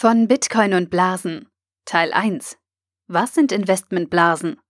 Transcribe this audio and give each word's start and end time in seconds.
Von 0.00 0.28
Bitcoin 0.28 0.74
und 0.74 0.90
Blasen 0.90 1.48
Teil 1.84 2.12
1 2.12 2.56
Was 3.08 3.34
sind 3.34 3.50
Investmentblasen? 3.50 4.60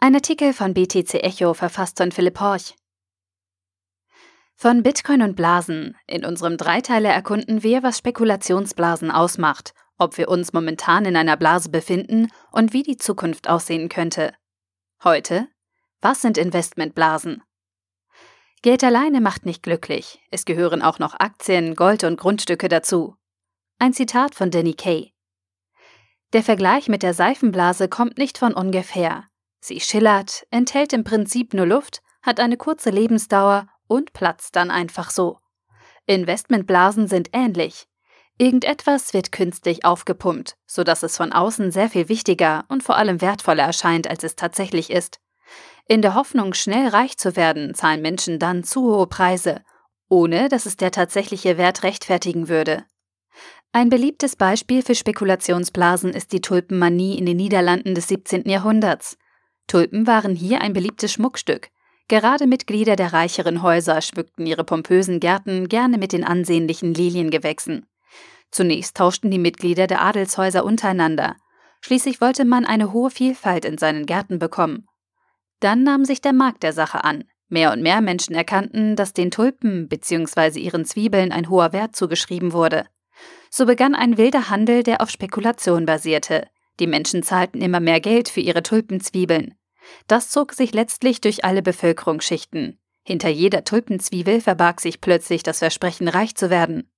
Ein 0.00 0.16
Artikel 0.16 0.52
von 0.52 0.74
BTC 0.74 1.22
Echo 1.22 1.54
verfasst 1.54 1.98
von 1.98 2.10
Philipp 2.10 2.40
Horch. 2.40 2.74
Von 4.56 4.82
Bitcoin 4.82 5.22
und 5.22 5.36
Blasen. 5.36 5.96
In 6.08 6.24
unserem 6.24 6.56
Dreiteiler 6.56 7.10
erkunden 7.10 7.62
wir, 7.62 7.84
was 7.84 7.98
Spekulationsblasen 7.98 9.12
ausmacht, 9.12 9.72
ob 9.98 10.18
wir 10.18 10.28
uns 10.28 10.52
momentan 10.52 11.04
in 11.04 11.14
einer 11.14 11.36
Blase 11.36 11.68
befinden 11.68 12.26
und 12.50 12.72
wie 12.72 12.82
die 12.82 12.96
Zukunft 12.96 13.48
aussehen 13.48 13.88
könnte. 13.88 14.34
Heute 15.04 15.46
Was 16.00 16.22
sind 16.22 16.38
Investmentblasen? 16.38 17.44
Geld 18.62 18.82
alleine 18.82 19.20
macht 19.20 19.46
nicht 19.46 19.62
glücklich. 19.62 20.20
Es 20.32 20.44
gehören 20.44 20.82
auch 20.82 20.98
noch 20.98 21.14
Aktien, 21.20 21.76
Gold 21.76 22.02
und 22.02 22.18
Grundstücke 22.18 22.66
dazu. 22.66 23.16
Ein 23.78 23.92
Zitat 23.92 24.34
von 24.34 24.50
Danny 24.50 24.74
Kay. 24.74 25.12
Der 26.32 26.42
Vergleich 26.42 26.88
mit 26.88 27.02
der 27.02 27.12
Seifenblase 27.12 27.88
kommt 27.88 28.18
nicht 28.18 28.38
von 28.38 28.54
ungefähr. 28.54 29.24
Sie 29.60 29.80
schillert, 29.80 30.46
enthält 30.50 30.92
im 30.92 31.04
Prinzip 31.04 31.54
nur 31.54 31.66
Luft, 31.66 32.00
hat 32.22 32.38
eine 32.38 32.56
kurze 32.56 32.90
Lebensdauer 32.90 33.66
und 33.88 34.12
platzt 34.12 34.56
dann 34.56 34.70
einfach 34.70 35.10
so. 35.10 35.38
Investmentblasen 36.06 37.08
sind 37.08 37.30
ähnlich. 37.32 37.86
Irgendetwas 38.38 39.12
wird 39.12 39.32
künstlich 39.32 39.84
aufgepumpt, 39.84 40.56
sodass 40.66 41.02
es 41.02 41.16
von 41.16 41.32
außen 41.32 41.72
sehr 41.72 41.90
viel 41.90 42.08
wichtiger 42.08 42.64
und 42.68 42.82
vor 42.82 42.96
allem 42.96 43.20
wertvoller 43.20 43.64
erscheint, 43.64 44.08
als 44.08 44.22
es 44.22 44.36
tatsächlich 44.36 44.90
ist. 44.90 45.20
In 45.86 46.00
der 46.00 46.14
Hoffnung, 46.14 46.54
schnell 46.54 46.88
reich 46.88 47.18
zu 47.18 47.36
werden, 47.36 47.74
zahlen 47.74 48.02
Menschen 48.02 48.38
dann 48.38 48.64
zu 48.64 48.82
hohe 48.82 49.08
Preise, 49.08 49.62
ohne 50.08 50.48
dass 50.48 50.64
es 50.64 50.76
der 50.76 50.92
tatsächliche 50.92 51.58
Wert 51.58 51.82
rechtfertigen 51.82 52.48
würde. 52.48 52.84
Ein 53.76 53.88
beliebtes 53.88 54.36
Beispiel 54.36 54.82
für 54.82 54.94
Spekulationsblasen 54.94 56.10
ist 56.10 56.30
die 56.30 56.40
Tulpenmanie 56.40 57.18
in 57.18 57.26
den 57.26 57.36
Niederlanden 57.36 57.96
des 57.96 58.06
17. 58.06 58.48
Jahrhunderts. 58.48 59.18
Tulpen 59.66 60.06
waren 60.06 60.36
hier 60.36 60.60
ein 60.60 60.72
beliebtes 60.72 61.12
Schmuckstück. 61.12 61.70
Gerade 62.06 62.46
Mitglieder 62.46 62.94
der 62.94 63.12
reicheren 63.12 63.62
Häuser 63.62 64.00
schmückten 64.00 64.46
ihre 64.46 64.62
pompösen 64.62 65.18
Gärten 65.18 65.66
gerne 65.66 65.98
mit 65.98 66.12
den 66.12 66.22
ansehnlichen 66.22 66.94
Liliengewächsen. 66.94 67.84
Zunächst 68.52 68.96
tauschten 68.96 69.32
die 69.32 69.40
Mitglieder 69.40 69.88
der 69.88 70.02
Adelshäuser 70.02 70.64
untereinander. 70.64 71.34
Schließlich 71.80 72.20
wollte 72.20 72.44
man 72.44 72.64
eine 72.64 72.92
hohe 72.92 73.10
Vielfalt 73.10 73.64
in 73.64 73.76
seinen 73.76 74.06
Gärten 74.06 74.38
bekommen. 74.38 74.86
Dann 75.58 75.82
nahm 75.82 76.04
sich 76.04 76.20
der 76.20 76.32
Markt 76.32 76.62
der 76.62 76.74
Sache 76.74 77.02
an. 77.02 77.24
Mehr 77.48 77.72
und 77.72 77.82
mehr 77.82 78.00
Menschen 78.02 78.36
erkannten, 78.36 78.94
dass 78.94 79.14
den 79.14 79.32
Tulpen 79.32 79.88
bzw. 79.88 80.60
ihren 80.60 80.84
Zwiebeln 80.84 81.32
ein 81.32 81.48
hoher 81.48 81.72
Wert 81.72 81.96
zugeschrieben 81.96 82.52
wurde. 82.52 82.86
So 83.50 83.66
begann 83.66 83.94
ein 83.94 84.16
wilder 84.18 84.50
Handel, 84.50 84.82
der 84.82 85.00
auf 85.00 85.10
Spekulation 85.10 85.86
basierte. 85.86 86.48
Die 86.80 86.86
Menschen 86.86 87.22
zahlten 87.22 87.60
immer 87.60 87.80
mehr 87.80 88.00
Geld 88.00 88.28
für 88.28 88.40
ihre 88.40 88.62
Tulpenzwiebeln. 88.62 89.54
Das 90.06 90.30
zog 90.30 90.52
sich 90.52 90.72
letztlich 90.72 91.20
durch 91.20 91.44
alle 91.44 91.62
Bevölkerungsschichten. 91.62 92.80
Hinter 93.04 93.28
jeder 93.28 93.64
Tulpenzwiebel 93.64 94.40
verbarg 94.40 94.80
sich 94.80 95.00
plötzlich 95.00 95.42
das 95.42 95.58
Versprechen, 95.58 96.08
reich 96.08 96.34
zu 96.34 96.50
werden. 96.50 96.90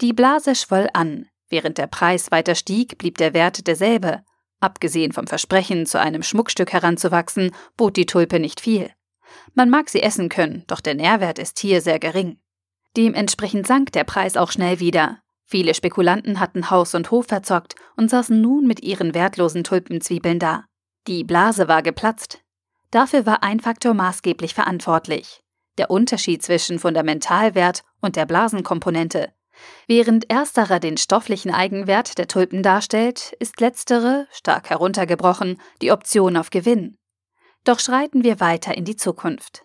Die 0.00 0.12
Blase 0.12 0.54
schwoll 0.54 0.88
an. 0.94 1.28
Während 1.48 1.76
der 1.78 1.86
Preis 1.86 2.30
weiter 2.30 2.54
stieg, 2.54 2.96
blieb 2.96 3.18
der 3.18 3.34
Wert 3.34 3.66
derselbe. 3.66 4.24
Abgesehen 4.58 5.12
vom 5.12 5.26
Versprechen, 5.26 5.86
zu 5.86 6.00
einem 6.00 6.22
Schmuckstück 6.22 6.72
heranzuwachsen, 6.72 7.54
bot 7.76 7.96
die 7.96 8.06
Tulpe 8.06 8.40
nicht 8.40 8.60
viel. 8.60 8.90
Man 9.54 9.68
mag 9.68 9.90
sie 9.90 10.02
essen 10.02 10.28
können, 10.28 10.64
doch 10.66 10.80
der 10.80 10.94
Nährwert 10.94 11.38
ist 11.38 11.58
hier 11.58 11.80
sehr 11.82 11.98
gering. 11.98 12.38
Dementsprechend 12.96 13.66
sank 13.66 13.92
der 13.92 14.04
Preis 14.04 14.36
auch 14.36 14.52
schnell 14.52 14.80
wieder. 14.80 15.18
Viele 15.44 15.74
Spekulanten 15.74 16.40
hatten 16.40 16.70
Haus 16.70 16.94
und 16.94 17.10
Hof 17.10 17.26
verzockt 17.26 17.74
und 17.96 18.10
saßen 18.10 18.40
nun 18.40 18.66
mit 18.66 18.82
ihren 18.82 19.14
wertlosen 19.14 19.64
Tulpenzwiebeln 19.64 20.38
da. 20.38 20.64
Die 21.06 21.24
Blase 21.24 21.68
war 21.68 21.82
geplatzt. 21.82 22.40
Dafür 22.90 23.26
war 23.26 23.42
ein 23.42 23.60
Faktor 23.60 23.94
maßgeblich 23.94 24.54
verantwortlich. 24.54 25.42
Der 25.78 25.90
Unterschied 25.90 26.42
zwischen 26.42 26.78
Fundamentalwert 26.78 27.82
und 28.00 28.16
der 28.16 28.26
Blasenkomponente. 28.26 29.32
Während 29.86 30.30
ersterer 30.30 30.80
den 30.80 30.96
stofflichen 30.96 31.50
Eigenwert 31.50 32.18
der 32.18 32.28
Tulpen 32.28 32.62
darstellt, 32.62 33.34
ist 33.38 33.60
letztere, 33.60 34.26
stark 34.30 34.70
heruntergebrochen, 34.70 35.60
die 35.80 35.92
Option 35.92 36.36
auf 36.36 36.50
Gewinn. 36.50 36.98
Doch 37.64 37.78
schreiten 37.78 38.24
wir 38.24 38.40
weiter 38.40 38.76
in 38.76 38.84
die 38.84 38.96
Zukunft. 38.96 39.64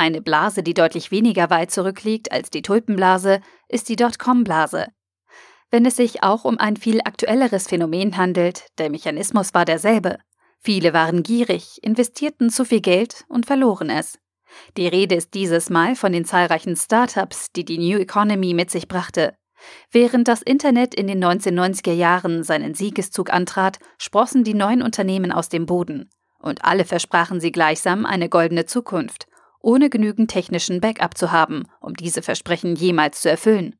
Eine 0.00 0.22
Blase, 0.22 0.62
die 0.62 0.72
deutlich 0.72 1.10
weniger 1.10 1.50
weit 1.50 1.70
zurückliegt 1.70 2.32
als 2.32 2.48
die 2.48 2.62
Tulpenblase, 2.62 3.42
ist 3.68 3.90
die 3.90 3.96
Dotcom-Blase. 3.96 4.86
Wenn 5.70 5.84
es 5.84 5.96
sich 5.96 6.22
auch 6.22 6.46
um 6.46 6.56
ein 6.56 6.78
viel 6.78 7.02
aktuelleres 7.04 7.68
Phänomen 7.68 8.16
handelt, 8.16 8.64
der 8.78 8.88
Mechanismus 8.88 9.52
war 9.52 9.66
derselbe. 9.66 10.16
Viele 10.58 10.94
waren 10.94 11.22
gierig, 11.22 11.80
investierten 11.82 12.48
zu 12.48 12.64
viel 12.64 12.80
Geld 12.80 13.26
und 13.28 13.44
verloren 13.44 13.90
es. 13.90 14.18
Die 14.78 14.88
Rede 14.88 15.16
ist 15.16 15.34
dieses 15.34 15.68
Mal 15.68 15.94
von 15.94 16.12
den 16.12 16.24
zahlreichen 16.24 16.76
Startups, 16.76 17.52
die 17.52 17.66
die 17.66 17.76
New 17.76 17.98
Economy 17.98 18.54
mit 18.54 18.70
sich 18.70 18.88
brachte. 18.88 19.34
Während 19.90 20.28
das 20.28 20.40
Internet 20.40 20.94
in 20.94 21.08
den 21.08 21.22
1990er 21.22 21.92
Jahren 21.92 22.42
seinen 22.42 22.72
Siegeszug 22.72 23.30
antrat, 23.30 23.78
sprossen 23.98 24.44
die 24.44 24.54
neuen 24.54 24.80
Unternehmen 24.80 25.30
aus 25.30 25.50
dem 25.50 25.66
Boden. 25.66 26.08
Und 26.38 26.64
alle 26.64 26.86
versprachen 26.86 27.38
sie 27.38 27.52
gleichsam 27.52 28.06
eine 28.06 28.30
goldene 28.30 28.64
Zukunft, 28.64 29.26
ohne 29.60 29.90
genügend 29.90 30.30
technischen 30.30 30.80
Backup 30.80 31.16
zu 31.16 31.32
haben, 31.32 31.64
um 31.80 31.94
diese 31.94 32.22
Versprechen 32.22 32.74
jemals 32.74 33.20
zu 33.20 33.30
erfüllen. 33.30 33.76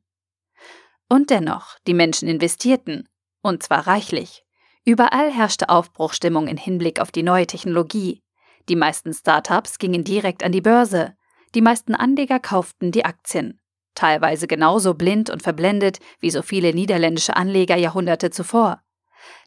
Und 1.09 1.29
dennoch, 1.29 1.77
die 1.87 1.93
Menschen 1.93 2.29
investierten, 2.29 3.09
und 3.41 3.63
zwar 3.63 3.87
reichlich. 3.87 4.45
Überall 4.85 5.31
herrschte 5.31 5.69
Aufbruchstimmung 5.69 6.47
in 6.47 6.57
Hinblick 6.57 6.99
auf 6.99 7.11
die 7.11 7.23
neue 7.23 7.47
Technologie. 7.47 8.23
Die 8.69 8.75
meisten 8.75 9.13
Startups 9.13 9.77
gingen 9.77 10.03
direkt 10.03 10.43
an 10.43 10.51
die 10.51 10.61
Börse. 10.61 11.15
Die 11.53 11.61
meisten 11.61 11.95
Anleger 11.95 12.39
kauften 12.39 12.91
die 12.91 13.05
Aktien. 13.05 13.59
Teilweise 13.93 14.47
genauso 14.47 14.93
blind 14.93 15.29
und 15.29 15.43
verblendet 15.43 15.99
wie 16.19 16.31
so 16.31 16.41
viele 16.41 16.73
niederländische 16.73 17.35
Anleger 17.35 17.75
Jahrhunderte 17.75 18.29
zuvor. 18.29 18.81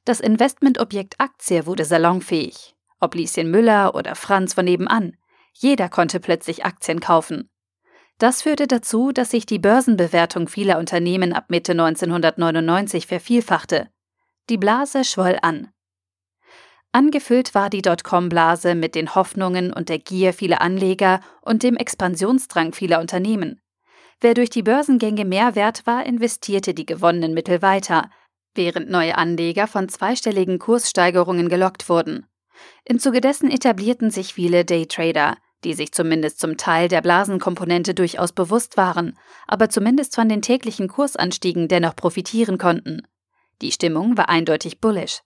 Das 0.05 0.21
Investmentobjekt 0.21 1.15
Aktie 1.19 1.67
wurde 1.67 1.85
salonfähig. 1.85 2.75
Ob 3.01 3.15
Lieschen 3.15 3.51
Müller 3.51 3.95
oder 3.95 4.15
Franz 4.15 4.55
von 4.55 4.67
nebenan. 4.67 5.17
Jeder 5.55 5.89
konnte 5.89 6.21
plötzlich 6.21 6.65
Aktien 6.65 7.01
kaufen. 7.01 7.49
Das 8.19 8.43
führte 8.43 8.67
dazu, 8.67 9.13
dass 9.13 9.31
sich 9.31 9.47
die 9.47 9.59
Börsenbewertung 9.59 10.49
vieler 10.49 10.79
Unternehmen 10.79 11.33
ab 11.33 11.47
Mitte 11.49 11.73
1999 11.73 13.07
vervielfachte. 13.07 13.89
Die 14.51 14.59
Blase 14.59 15.05
schwoll 15.05 15.39
an. 15.43 15.69
Angefüllt 16.93 17.57
war 17.57 17.71
die 17.71 17.83
Dotcom-Blase 17.83 18.77
mit 18.77 18.95
den 18.95 19.17
Hoffnungen 19.17 19.73
und 19.73 19.89
der 19.89 19.99
Gier 19.99 20.33
vieler 20.33 20.61
Anleger 20.61 21.21
und 21.41 21.65
dem 21.65 21.77
Expansionsdrang 21.77 22.73
vieler 22.73 23.01
Unternehmen. 23.01 23.61
Wer 24.21 24.35
durch 24.35 24.51
die 24.51 24.63
Börsengänge 24.63 25.25
mehr 25.25 25.57
wert 25.57 25.87
war, 25.87 26.07
investierte 26.07 26.73
die 26.73 26.87
gewonnenen 26.87 27.35
Mittel 27.35 27.63
weiter, 27.63 28.11
während 28.55 28.91
neue 28.91 29.19
Anleger 29.19 29.67
von 29.67 29.89
zweistelligen 29.89 30.61
Kurssteigerungen 30.61 31.49
gelockt 31.49 31.89
wurden. 31.89 32.27
Im 32.85 33.01
Zuge 33.01 33.21
dessen 33.21 33.51
etablierten 33.51 34.13
sich 34.13 34.35
viele 34.35 34.65
Daytrader, 34.65 35.37
die 35.65 35.75
sich 35.75 35.93
zumindest 35.93 36.39
zum 36.39 36.57
Teil 36.57 36.89
der 36.89 37.01
Blasenkomponente 37.01 37.95
durchaus 37.95 38.33
bewusst 38.33 38.77
waren, 38.77 39.19
aber 39.47 39.71
zumindest 39.71 40.15
von 40.15 40.29
den 40.29 40.43
täglichen 40.43 40.89
Kursanstiegen 40.89 41.69
dennoch 41.69 41.97
profitieren 41.97 42.59
konnten. 42.59 43.03
Die 43.63 43.73
Stimmung 43.73 44.17
war 44.17 44.29
eindeutig 44.29 44.81
bullish. 44.81 45.23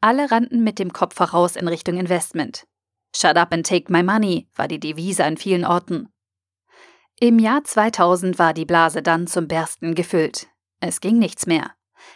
Alle 0.00 0.30
rannten 0.30 0.62
mit 0.62 0.78
dem 0.78 0.92
Kopf 0.92 1.14
voraus 1.14 1.56
in 1.56 1.68
Richtung 1.68 1.96
Investment. 1.96 2.66
Shut 3.14 3.36
up 3.36 3.52
and 3.52 3.66
take 3.66 3.90
my 3.92 4.02
money 4.02 4.48
war 4.54 4.68
die 4.68 4.80
Devise 4.80 5.24
an 5.24 5.36
vielen 5.36 5.64
Orten. 5.64 6.08
Im 7.18 7.38
Jahr 7.38 7.64
2000 7.64 8.38
war 8.38 8.54
die 8.54 8.64
Blase 8.64 9.02
dann 9.02 9.26
zum 9.26 9.46
Bersten 9.48 9.94
gefüllt. 9.94 10.46
Es 10.80 11.00
ging 11.00 11.18
nichts 11.18 11.46
mehr. 11.46 11.72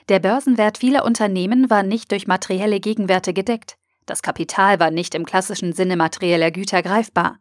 Der 0.08 0.18
Börsenwert 0.18 0.78
vieler 0.78 1.04
Unternehmen 1.04 1.68
war 1.68 1.82
nicht 1.82 2.10
durch 2.10 2.26
materielle 2.26 2.80
Gegenwerte 2.80 3.34
gedeckt. 3.34 3.76
Das 4.06 4.22
Kapital 4.22 4.80
war 4.80 4.90
nicht 4.90 5.14
im 5.14 5.26
klassischen 5.26 5.72
Sinne 5.72 5.96
materieller 5.96 6.50
Güter 6.50 6.82
greifbar. 6.82 7.38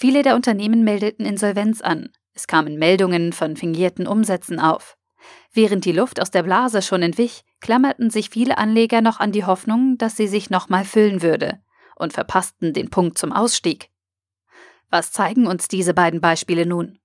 Viele 0.00 0.22
der 0.22 0.36
Unternehmen 0.36 0.84
meldeten 0.84 1.26
Insolvenz 1.26 1.80
an. 1.80 2.10
Es 2.32 2.46
kamen 2.46 2.78
Meldungen 2.78 3.32
von 3.32 3.56
fingierten 3.56 4.06
Umsätzen 4.06 4.60
auf. 4.60 4.96
Während 5.52 5.84
die 5.84 5.90
Luft 5.90 6.22
aus 6.22 6.30
der 6.30 6.44
Blase 6.44 6.82
schon 6.82 7.02
entwich, 7.02 7.42
klammerten 7.60 8.08
sich 8.08 8.30
viele 8.30 8.58
Anleger 8.58 9.00
noch 9.00 9.18
an 9.18 9.32
die 9.32 9.44
Hoffnung, 9.44 9.98
dass 9.98 10.16
sie 10.16 10.28
sich 10.28 10.50
nochmal 10.50 10.84
füllen 10.84 11.20
würde 11.20 11.60
und 11.96 12.12
verpassten 12.12 12.72
den 12.72 12.90
Punkt 12.90 13.18
zum 13.18 13.32
Ausstieg. 13.32 13.90
Was 14.88 15.10
zeigen 15.10 15.48
uns 15.48 15.66
diese 15.66 15.94
beiden 15.94 16.20
Beispiele 16.20 16.64
nun? 16.64 17.00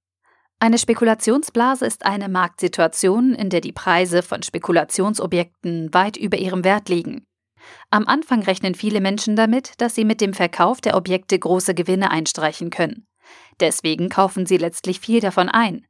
Eine 0.59 0.77
Spekulationsblase 0.77 1.87
ist 1.87 2.05
eine 2.05 2.29
Marktsituation, 2.29 3.33
in 3.33 3.49
der 3.49 3.61
die 3.61 3.73
Preise 3.73 4.21
von 4.21 4.43
Spekulationsobjekten 4.43 5.91
weit 5.95 6.15
über 6.15 6.37
ihrem 6.37 6.63
Wert 6.63 6.89
liegen. 6.89 7.25
Am 7.89 8.07
Anfang 8.07 8.43
rechnen 8.43 8.75
viele 8.75 9.01
Menschen 9.01 9.35
damit, 9.35 9.73
dass 9.79 9.95
sie 9.95 10.05
mit 10.05 10.21
dem 10.21 10.33
Verkauf 10.33 10.81
der 10.81 10.95
Objekte 10.95 11.37
große 11.37 11.73
Gewinne 11.73 12.11
einstreichen 12.11 12.69
können. 12.69 13.07
Deswegen 13.59 14.09
kaufen 14.09 14.45
sie 14.45 14.57
letztlich 14.57 14.99
viel 14.99 15.19
davon 15.19 15.49
ein. 15.49 15.85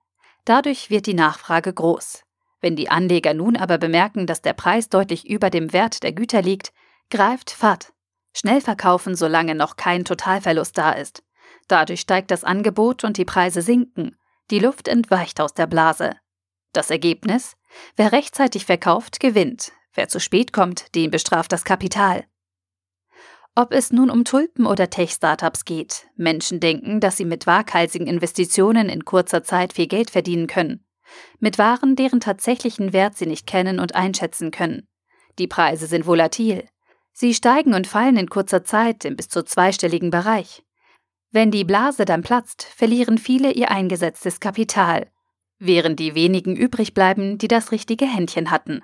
Dadurch 0.45 0.89
wird 0.89 1.05
die 1.05 1.13
Nachfrage 1.13 1.73
groß. 1.73 2.23
Wenn 2.61 2.75
die 2.75 2.89
Anleger 2.89 3.33
nun 3.33 3.57
aber 3.57 3.77
bemerken, 3.77 4.25
dass 4.25 4.41
der 4.41 4.53
Preis 4.53 4.89
deutlich 4.89 5.29
über 5.29 5.49
dem 5.49 5.73
Wert 5.73 6.03
der 6.03 6.13
Güter 6.13 6.41
liegt, 6.41 6.71
greift 7.09 7.51
Fahrt. 7.51 7.93
Schnell 8.33 8.61
verkaufen, 8.61 9.15
solange 9.15 9.55
noch 9.55 9.75
kein 9.75 10.05
Totalverlust 10.05 10.77
da 10.77 10.91
ist. 10.91 11.23
Dadurch 11.67 12.01
steigt 12.01 12.31
das 12.31 12.43
Angebot 12.43 13.03
und 13.03 13.17
die 13.17 13.25
Preise 13.25 13.61
sinken. 13.61 14.17
Die 14.49 14.59
Luft 14.59 14.87
entweicht 14.87 15.39
aus 15.39 15.53
der 15.53 15.67
Blase. 15.67 16.15
Das 16.73 16.89
Ergebnis? 16.89 17.55
Wer 17.95 18.11
rechtzeitig 18.11 18.65
verkauft, 18.65 19.19
gewinnt. 19.19 19.71
Wer 19.93 20.07
zu 20.07 20.19
spät 20.19 20.53
kommt, 20.53 20.93
den 20.95 21.11
bestraft 21.11 21.51
das 21.51 21.63
Kapital. 21.63 22.23
Ob 23.55 23.71
es 23.71 23.91
nun 23.91 24.09
um 24.09 24.25
Tulpen 24.25 24.65
oder 24.65 24.89
Tech-Startups 24.89 25.65
geht, 25.65 26.07
Menschen 26.15 26.59
denken, 26.59 26.99
dass 26.99 27.17
sie 27.17 27.25
mit 27.25 27.45
waghalsigen 27.45 28.07
Investitionen 28.07 28.89
in 28.89 29.05
kurzer 29.05 29.43
Zeit 29.43 29.73
viel 29.73 29.87
Geld 29.87 30.09
verdienen 30.09 30.47
können 30.47 30.83
mit 31.39 31.57
Waren, 31.57 31.95
deren 31.95 32.19
tatsächlichen 32.19 32.93
Wert 32.93 33.17
sie 33.17 33.25
nicht 33.25 33.47
kennen 33.47 33.79
und 33.79 33.95
einschätzen 33.95 34.51
können. 34.51 34.87
Die 35.39 35.47
Preise 35.47 35.87
sind 35.87 36.05
volatil. 36.05 36.67
Sie 37.11 37.33
steigen 37.33 37.73
und 37.73 37.87
fallen 37.87 38.17
in 38.17 38.29
kurzer 38.29 38.63
Zeit 38.63 39.05
im 39.05 39.15
bis 39.15 39.29
zu 39.29 39.43
zweistelligen 39.43 40.09
Bereich. 40.09 40.63
Wenn 41.31 41.51
die 41.51 41.63
Blase 41.63 42.05
dann 42.05 42.21
platzt, 42.21 42.63
verlieren 42.63 43.17
viele 43.17 43.51
ihr 43.51 43.71
eingesetztes 43.71 44.39
Kapital, 44.39 45.09
während 45.59 45.99
die 45.99 46.15
wenigen 46.15 46.55
übrig 46.55 46.93
bleiben, 46.93 47.37
die 47.37 47.47
das 47.47 47.71
richtige 47.71 48.05
Händchen 48.05 48.51
hatten. 48.51 48.83